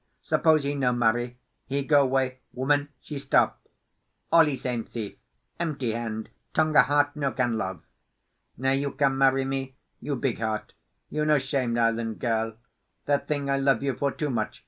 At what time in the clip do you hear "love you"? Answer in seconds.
13.57-13.93